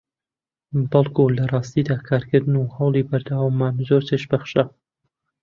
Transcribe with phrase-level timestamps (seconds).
[0.91, 4.63] بەڵکو لەڕاستیدا کارکردن و هەوڵی بەردەواممان زۆر چێژبەخشە